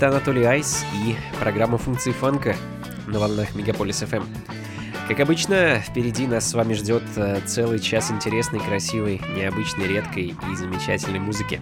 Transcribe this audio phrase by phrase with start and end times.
[0.00, 2.56] Это Анатолий Айс и программа функции фанка
[3.06, 4.24] на волнах Мегаполис FM.
[5.06, 10.56] Как обычно, впереди нас с вами ждет э, целый час интересной, красивой, необычной, редкой и
[10.56, 11.60] замечательной музыки.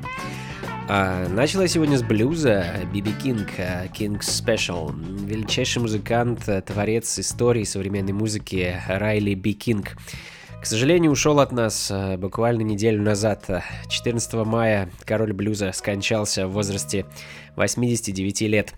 [0.88, 2.64] А, начала сегодня с блюза
[2.94, 4.94] Биби Кинг, King's Special.
[5.26, 9.96] Величайший музыкант, э, творец истории современной музыки Райли Би Кинг
[10.68, 13.48] сожалению, ушел от нас э, буквально неделю назад.
[13.88, 17.06] 14 мая король блюза скончался в возрасте
[17.56, 18.74] 89 лет.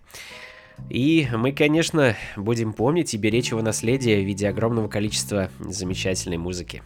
[0.89, 6.83] И мы, конечно, будем помнить и беречь его наследие в виде огромного количества замечательной музыки.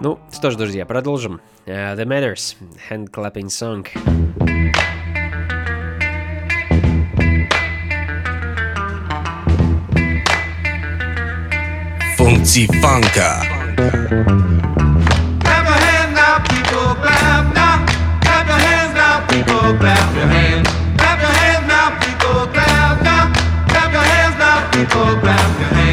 [0.00, 1.40] Ну, что ж, друзья, продолжим.
[1.66, 2.56] Uh, The Matters,
[2.88, 3.86] Hand Clapping Song.
[12.16, 13.57] Funky Funka.
[13.78, 14.10] Clap
[20.16, 21.14] your hands now come
[23.94, 25.87] on and now people clap your hands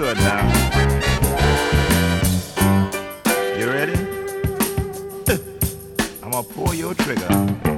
[0.00, 0.48] good now.
[3.58, 3.92] You ready?
[6.22, 7.69] I'm gonna pull your trigger.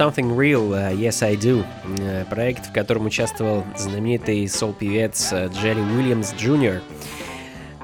[0.00, 1.62] Something Real, uh, Yes I Do.
[1.98, 6.80] Э, Проект, в котором участвовал знаменитый сол-певец э, Джерри Уильямс Джр.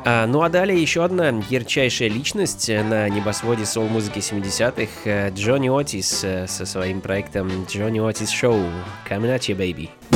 [0.02, 6.24] А, ну а далее еще одна ярчайшая личность на небосводе сол-музыки 70-х, э, Джонни Отис
[6.24, 8.66] э, со своим проектом Johnny Otis Show.
[9.06, 10.15] Coming at you, baby.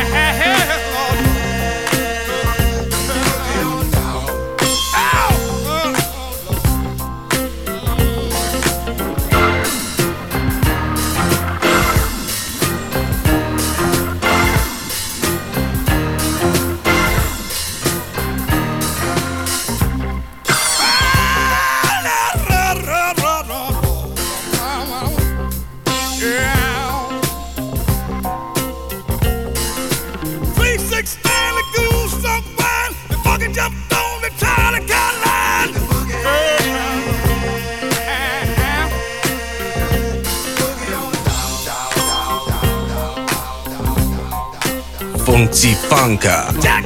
[46.17, 46.80] Blanca.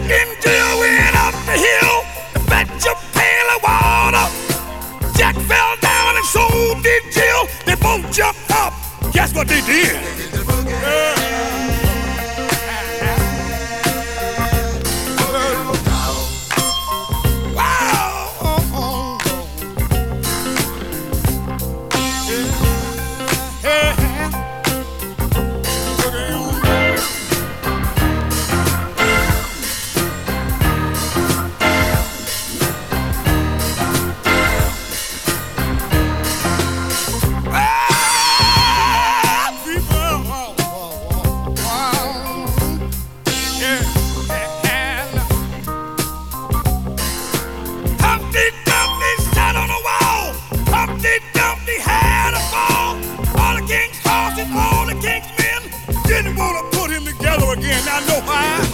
[57.95, 58.64] I know how.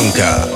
[0.00, 0.49] Blanca.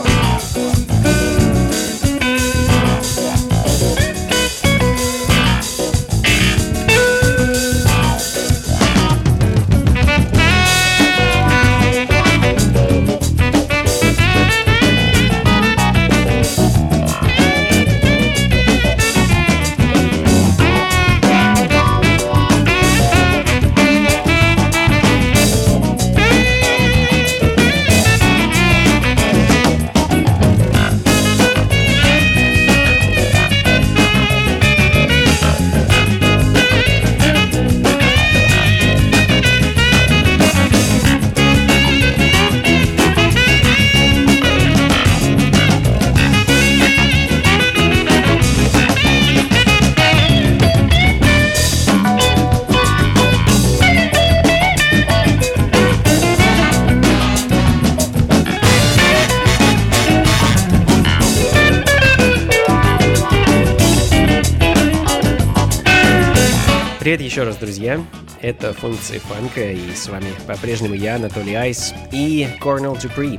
[67.85, 68.03] Друзья.
[68.41, 73.39] Это функции фанка, и с вами по-прежнему я, Анатолий Айс, и Корнел Дюпри,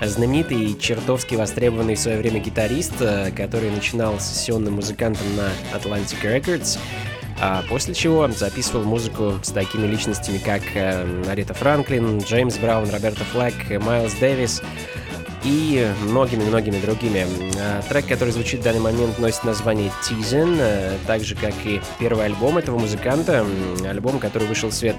[0.00, 6.22] знаменитый и чертовски востребованный в свое время гитарист, э, который начинал сессионным музыкантом на Atlantic
[6.22, 6.78] Records,
[7.40, 13.24] а после чего записывал музыку с такими личностями, как э, Арита Франклин, Джеймс Браун, Роберто
[13.32, 14.62] Флэк, Майлз Дэвис,
[15.44, 17.26] и многими-многими другими.
[17.58, 21.80] А, трек, который звучит в данный момент, носит название Teasin, э, так же, как и
[21.98, 23.46] первый альбом этого музыканта,
[23.88, 24.96] альбом, который вышел в свет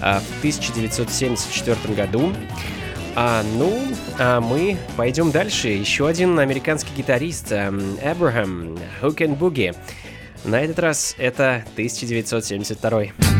[0.00, 2.32] а, в 1974 году.
[3.14, 3.80] А, ну,
[4.18, 5.68] а мы пойдем дальше.
[5.68, 9.74] Еще один американский гитарист, Эбрахам, Hook and Boogie.
[10.44, 13.35] На этот раз это 1972.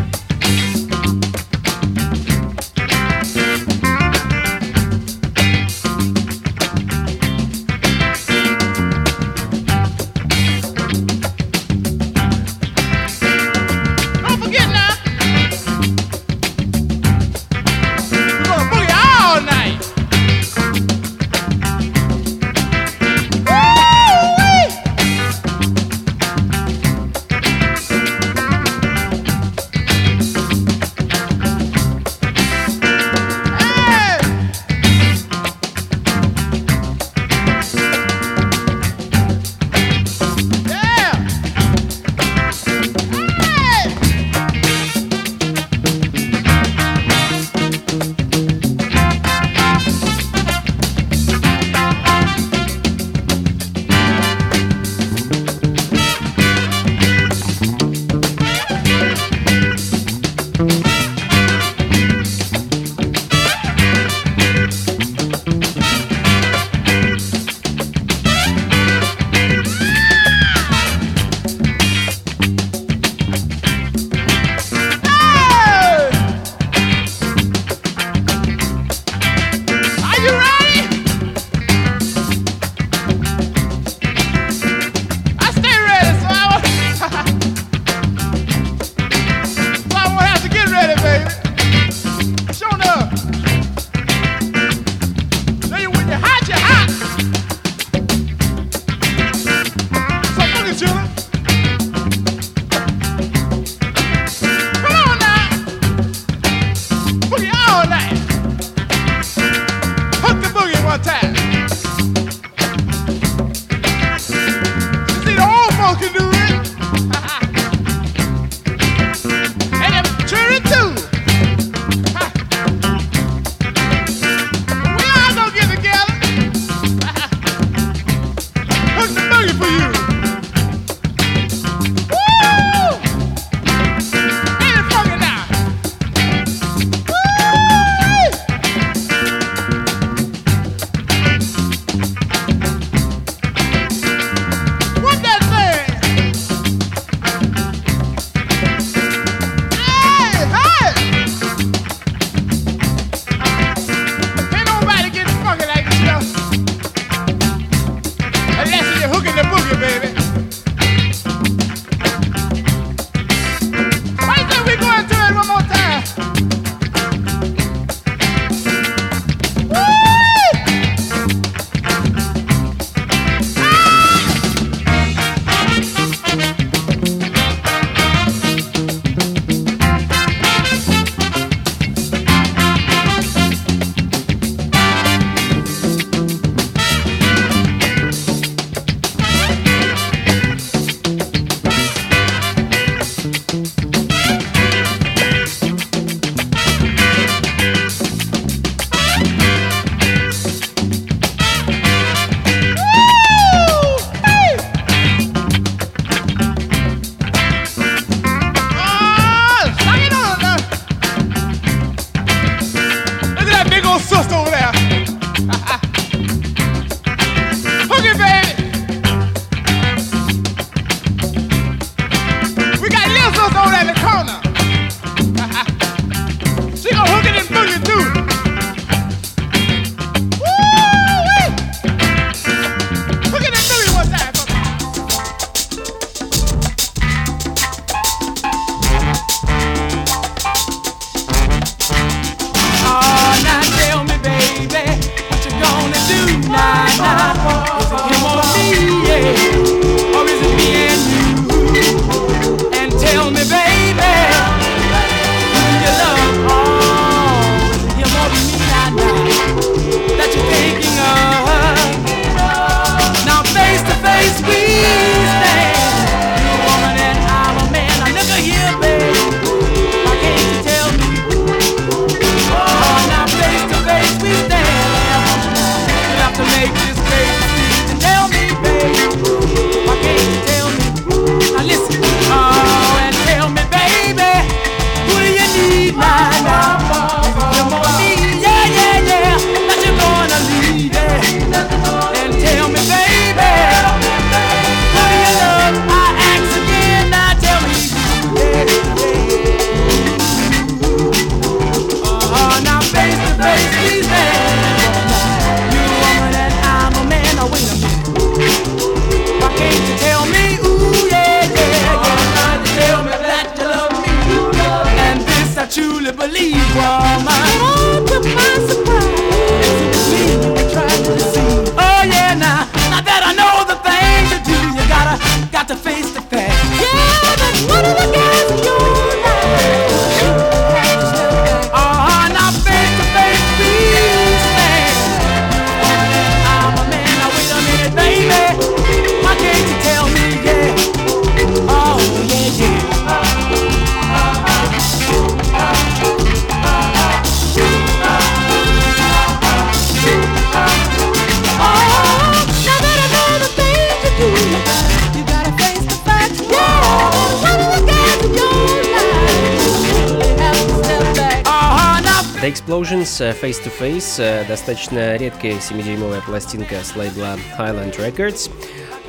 [363.07, 368.51] Explosions э, Face to Face, э, достаточно редкая 7-дюймовая пластинка с лейбла Highland Records.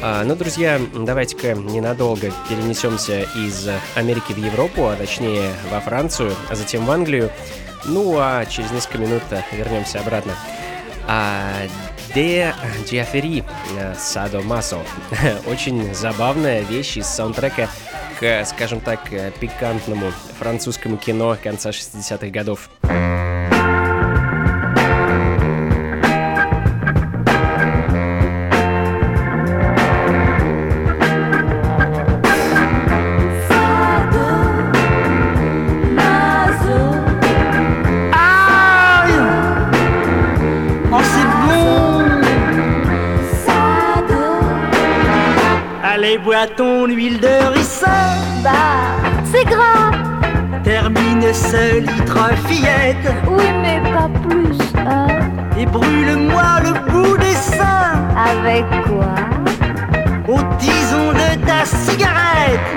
[0.01, 6.55] А, ну, друзья, давайте-ка ненадолго перенесемся из Америки в Европу, а точнее во Францию, а
[6.55, 7.31] затем в Англию.
[7.85, 10.33] Ну а через несколько минут вернемся обратно.
[11.07, 11.67] А,
[12.13, 12.53] Де
[12.89, 13.43] Диафери
[13.97, 14.79] Садо Масо.
[15.47, 17.69] Очень забавная вещь из саундтрека
[18.19, 22.69] к, скажем так, пикантному французскому кино конца 60-х годов.
[46.27, 48.03] Bois ton huile de ricin.
[48.43, 48.51] Bah,
[49.31, 49.91] c'est gras.
[50.61, 53.07] Termine ce litre fillette.
[53.29, 55.07] Oui, mais pas plus, hein.
[55.57, 57.95] Et brûle-moi le bout des seins.
[58.29, 59.15] Avec quoi?
[60.27, 62.67] Au tison de ta cigarette.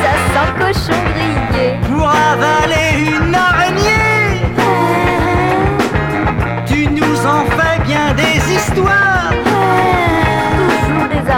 [0.00, 1.78] Ça sent cochon grillé.
[1.88, 2.61] Pour avaler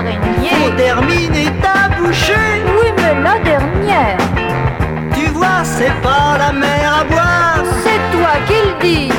[0.05, 0.51] Araignées.
[0.67, 2.63] On termine ta bouchée.
[2.79, 4.19] Oui, mais la dernière.
[5.15, 7.65] Tu vois, c'est pas la mer à boire.
[7.83, 9.11] C'est toi qui le dis.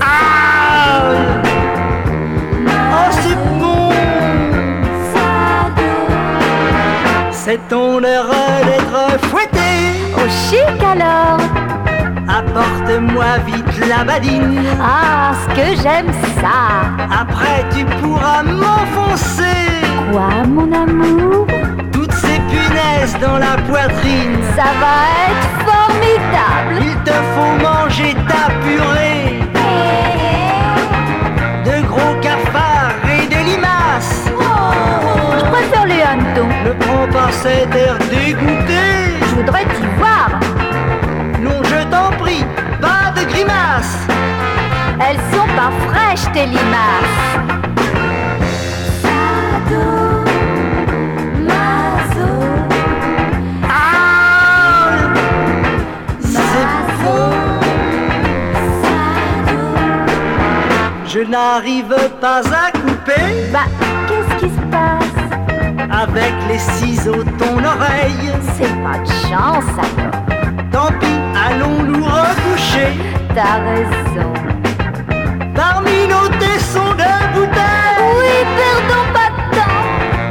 [0.00, 1.02] Ah
[2.68, 3.90] Oh, c'est bon.
[5.12, 5.92] Sado.
[7.30, 8.30] C'est ton heure
[8.64, 9.70] d'être fouetté.
[10.16, 11.38] Au chic alors.
[12.36, 14.62] Apporte-moi vite la badine.
[14.78, 16.92] Ah, ce que j'aime ça.
[17.10, 19.42] Après, tu pourras m'enfoncer
[20.12, 21.46] Quoi, mon amour?
[21.92, 24.36] Toutes ces punaises dans la poitrine.
[24.54, 24.96] Ça va
[25.30, 26.74] être formidable.
[26.82, 29.40] Il te faut manger ta purée
[31.64, 34.26] de gros cafards et de limaces.
[35.38, 36.48] Je préfère les hannetons.
[36.66, 38.82] Ne prends pas cet air dégoûté.
[39.22, 39.64] Je voudrais
[45.56, 47.16] pas fraîches, tes limaces.
[53.68, 54.98] Ah.
[61.06, 63.60] Je n'arrive pas à couper Bah,
[64.06, 65.16] qu'est-ce qui se passe?
[65.90, 68.30] Avec les ciseaux ton oreille.
[68.54, 70.20] C'est pas de chance alors.
[70.70, 72.92] Tant pis, allons-nous recoucher
[73.34, 74.45] T'as raison.
[75.66, 78.00] Parmi nos tessons de bouteilles.
[78.18, 79.82] Oui, perdons pas de temps.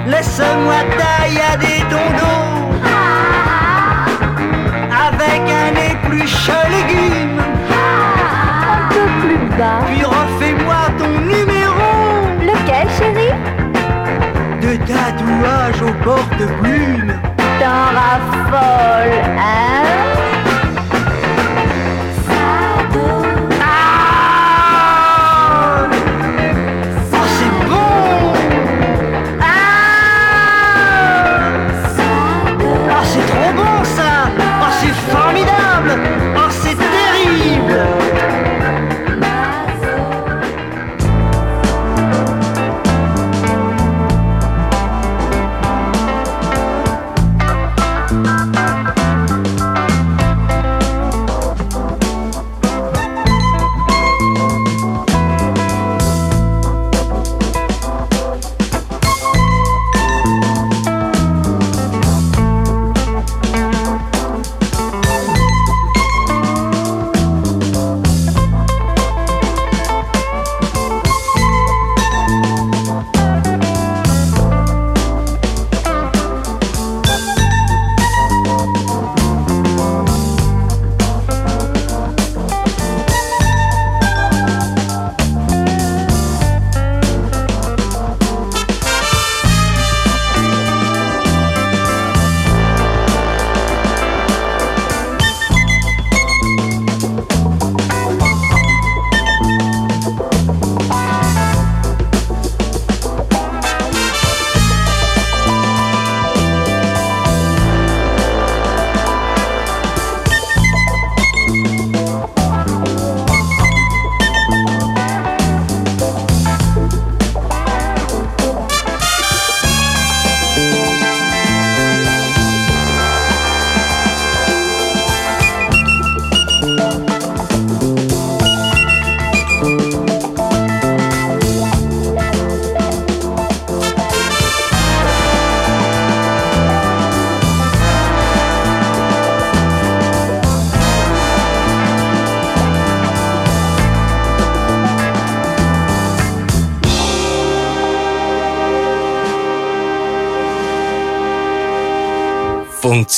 [0.08, 2.52] Laisse-moi tailler ton dos
[4.91, 7.41] Ah, avec un épluche légumes.
[8.76, 9.80] un peu plus bas.
[9.88, 11.89] Puis refais-moi ton numéro
[12.50, 13.36] Lequel, chérie?
[14.62, 17.13] De tatouage au porte-plume.
[17.60, 19.21] T'en raffoles,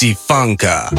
[0.05, 0.89] Funka.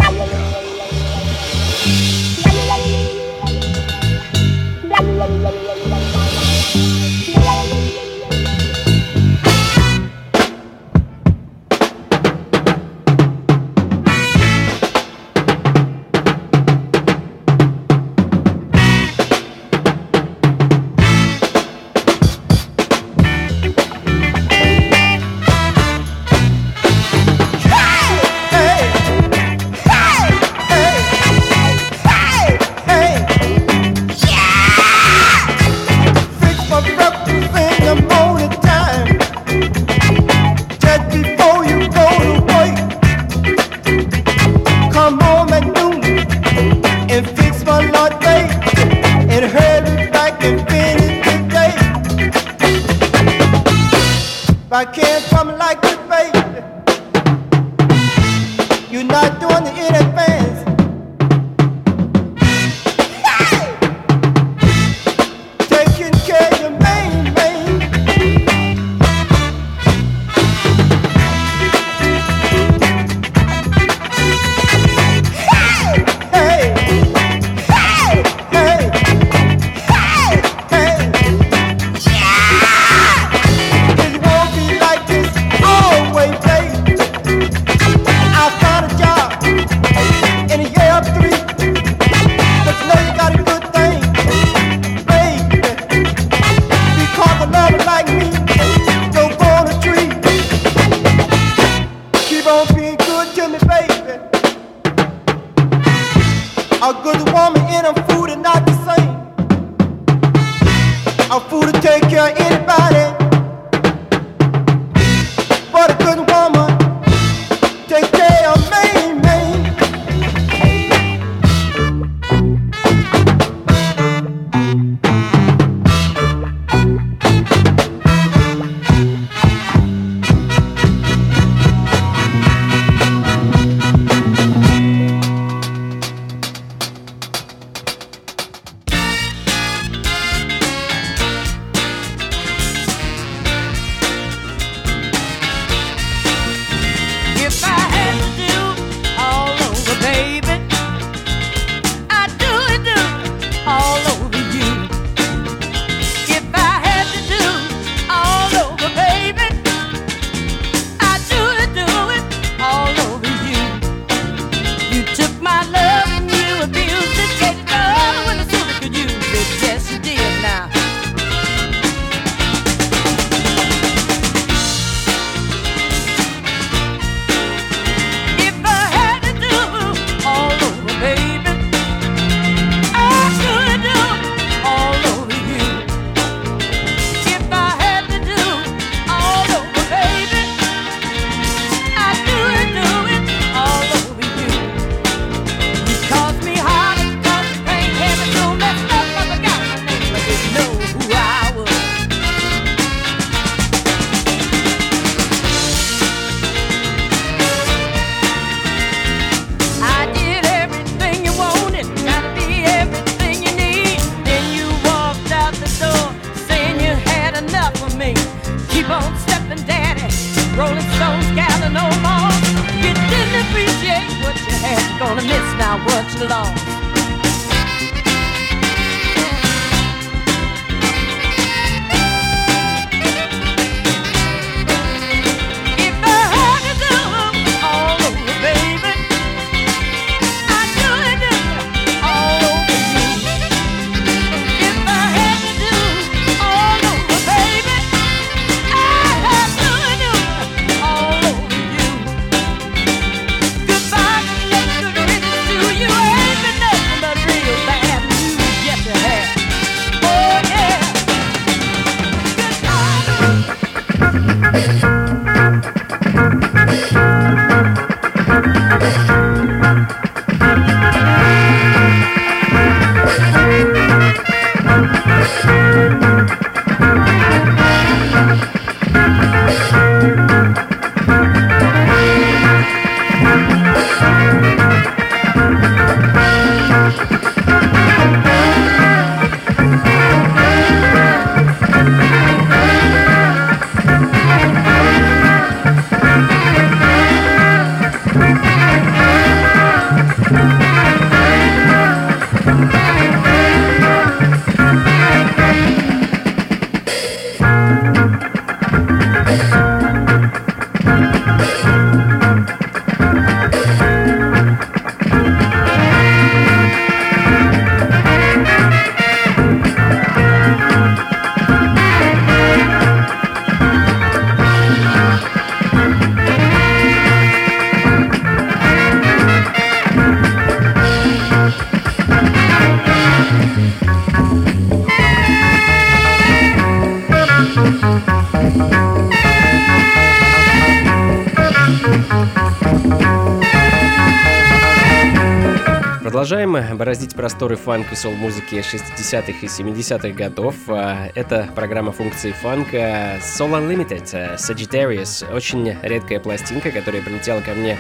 [346.89, 350.55] Бороздить просторы фанк и сол-музыки 60-х и 70-х годов.
[350.69, 355.31] А, это программа функции фанка Soul Unlimited, Sagittarius.
[355.31, 357.77] Очень редкая пластинка, которая прилетела ко мне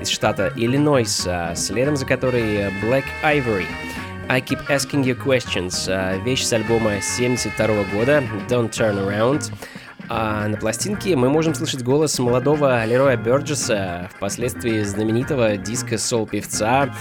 [0.00, 3.66] из штата Иллинойс, а, следом за которой Black Ivory.
[4.30, 9.52] I Keep Asking You Questions, а, вещь с альбома 72 года Don't Turn Around.
[10.08, 16.94] А на пластинке мы можем слышать голос молодого Лероя Бёрджеса, впоследствии знаменитого диско-сол-певца.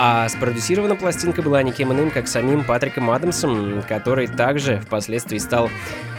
[0.00, 5.70] А спродюсирована пластинка была никем иным, как самим Патриком Адамсом, который также впоследствии стал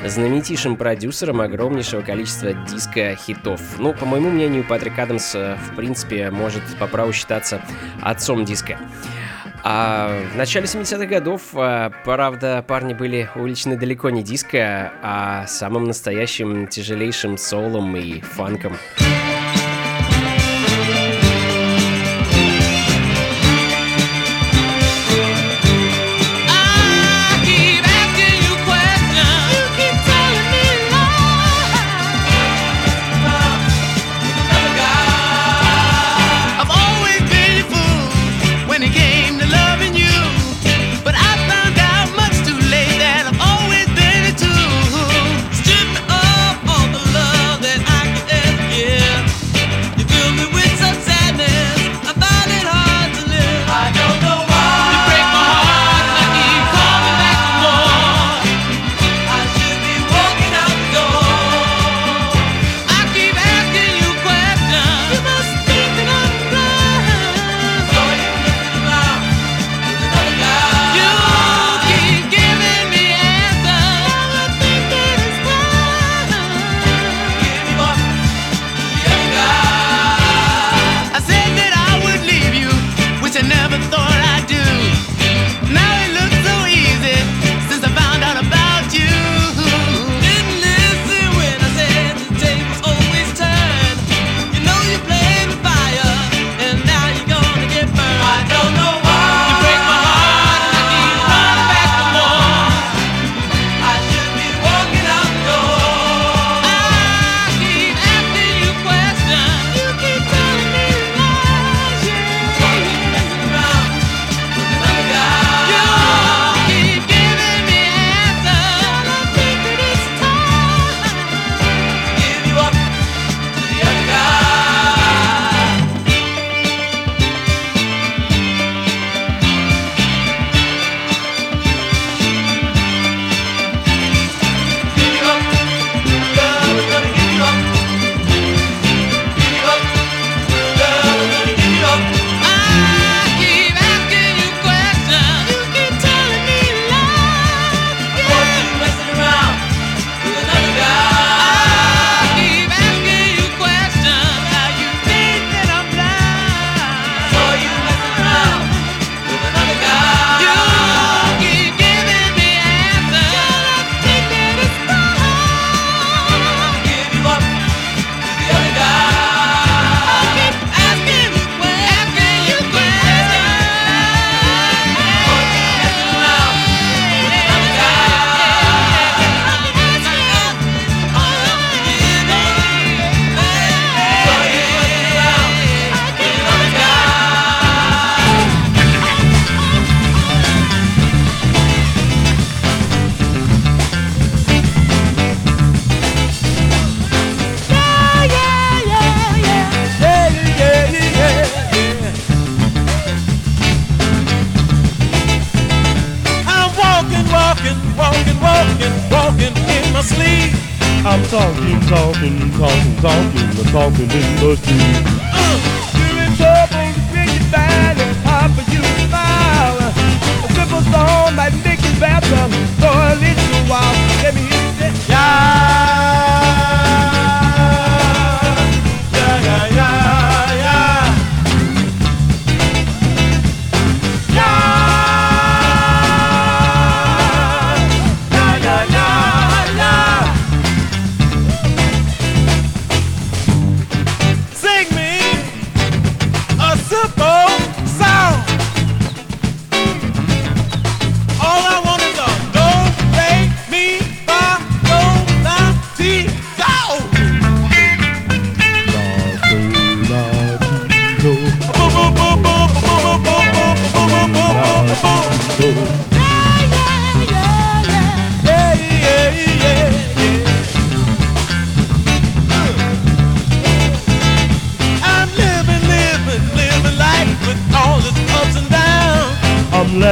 [0.05, 3.59] знаменитейшим продюсером огромнейшего количества диско-хитов.
[3.79, 7.61] Ну, по моему мнению, Патрик Адамс, в принципе, может по праву считаться
[8.01, 8.77] отцом диска.
[9.63, 15.83] А в начале 70-х годов, а, правда, парни были увлечены далеко не диско, а самым
[15.85, 18.73] настоящим тяжелейшим солом и фанком.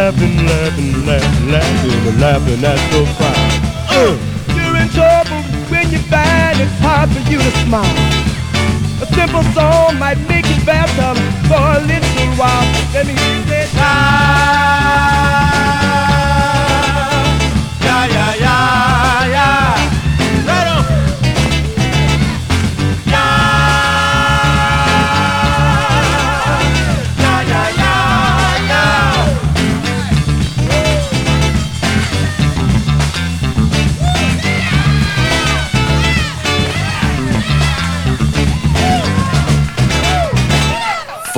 [0.10, 3.51] laughing, laughing, laughing, laughing, laughing at the crowd.
[3.93, 4.18] Uh,
[4.55, 5.38] you're in trouble
[5.70, 7.86] when you find it's hard for you to smile.
[9.03, 11.14] A simple song might make you better
[11.45, 12.66] for a little while.
[12.91, 13.70] Let me hear it.
[13.70, 14.89] Smile.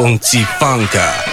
[0.01, 0.17] モン
[0.59, 1.30] 放ー。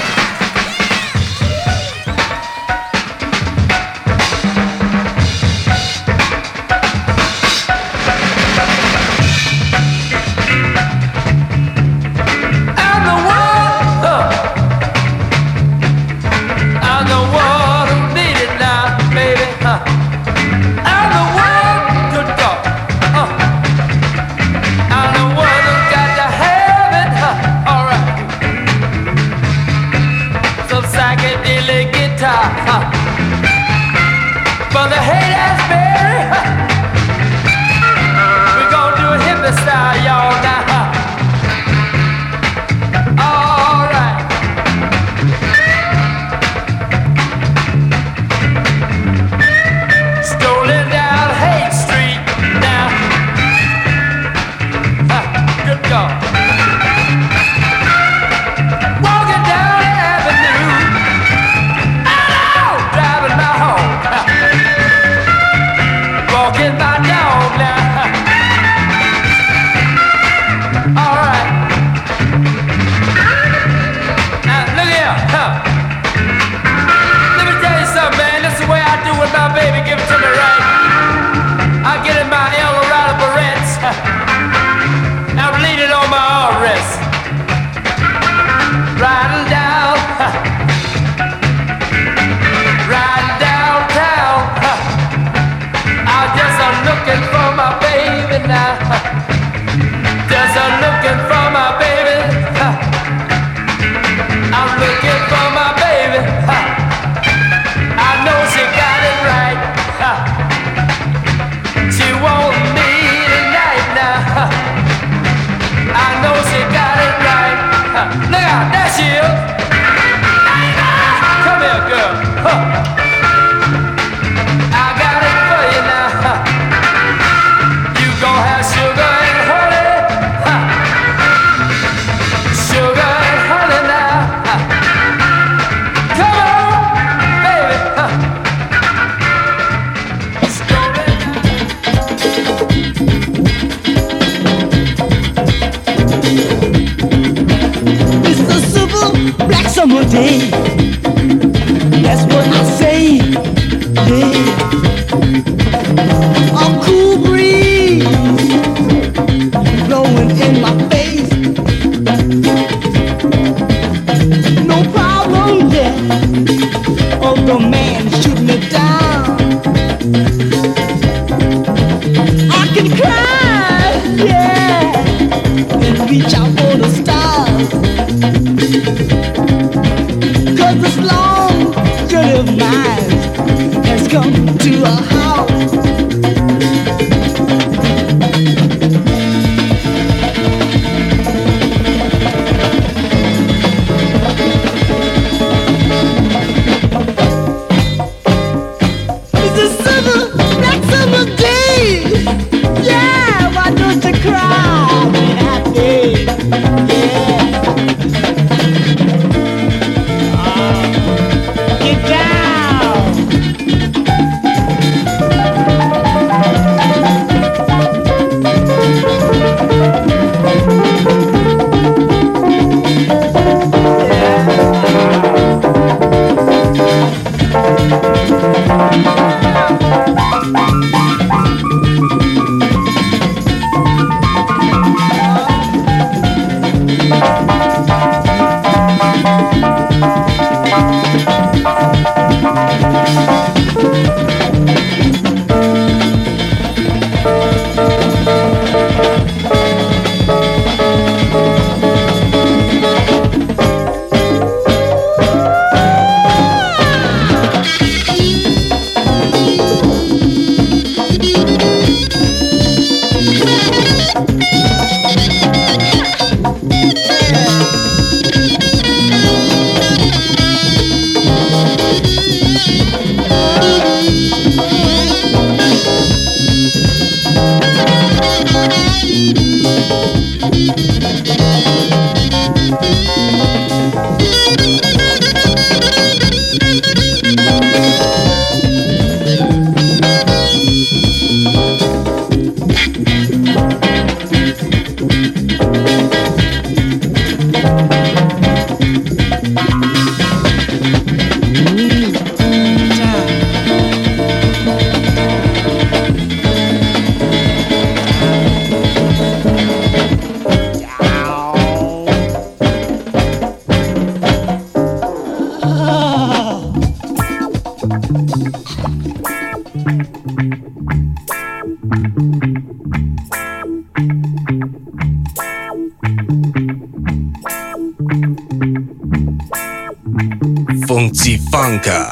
[331.68, 332.07] Franca.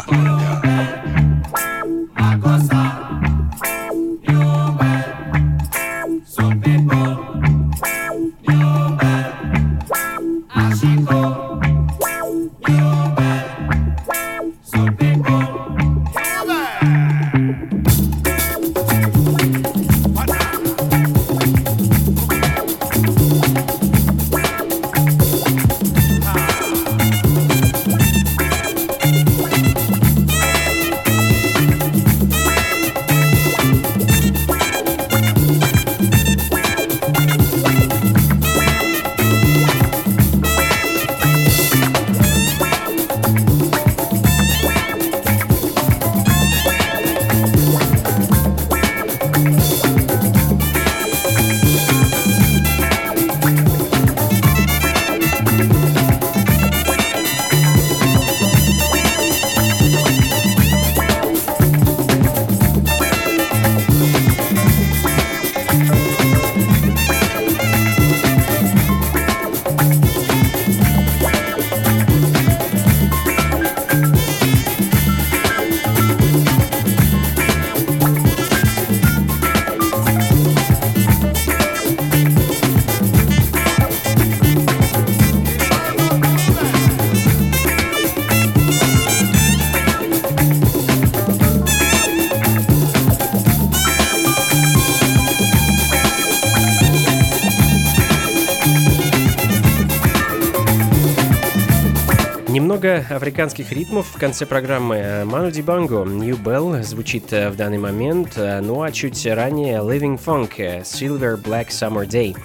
[103.27, 105.25] Африканских ритмов в конце программы.
[105.25, 110.17] Ману Дибанго, New Bell звучит э, в данный момент, э, ну а чуть ранее Living
[110.25, 112.37] Funk, э, Silver Black Summer Day.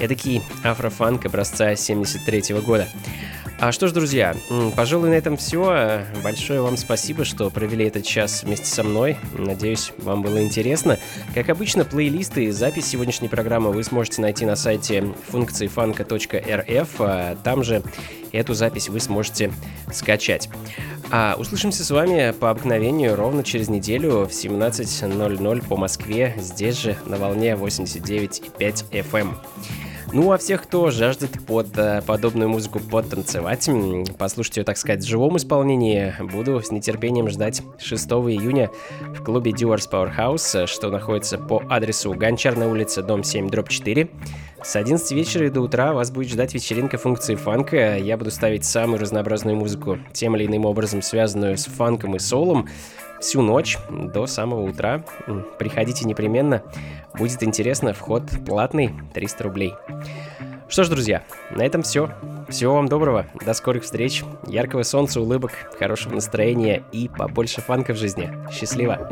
[0.00, 2.88] Эдакий афрофанк образца 73 года.
[3.58, 4.36] А что ж, друзья,
[4.74, 6.04] пожалуй, на этом все.
[6.22, 9.16] Большое вам спасибо, что провели этот час вместе со мной.
[9.38, 10.98] Надеюсь, вам было интересно.
[11.34, 16.90] Как обычно, плейлисты и запись сегодняшней программы вы сможете найти на сайте функции фанка.рф.
[16.98, 17.82] А там же
[18.36, 19.52] эту запись вы сможете
[19.92, 20.48] скачать.
[21.10, 26.96] А услышимся с вами по обыкновению ровно через неделю в 17.00 по Москве, здесь же
[27.06, 29.34] на волне 89.5 FM.
[30.12, 33.68] Ну, а всех, кто жаждет под э, подобную музыку подтанцевать,
[34.16, 38.70] послушать ее, так сказать, в живом исполнении, буду с нетерпением ждать 6 июня
[39.00, 44.08] в клубе Dewars Powerhouse, что находится по адресу Гончарная улица, дом 7, дробь 4.
[44.66, 47.98] С 11 вечера и до утра вас будет ждать вечеринка функции фанка.
[47.98, 52.68] Я буду ставить самую разнообразную музыку, тем или иным образом связанную с фанком и солом,
[53.20, 55.04] всю ночь до самого утра.
[55.60, 56.64] Приходите непременно.
[57.16, 59.74] Будет интересно, вход платный, 300 рублей.
[60.68, 62.10] Что ж, друзья, на этом все.
[62.48, 67.98] Всего вам доброго, до скорых встреч, яркого солнца, улыбок, хорошего настроения и побольше фанка в
[67.98, 68.32] жизни.
[68.50, 69.08] Счастливо!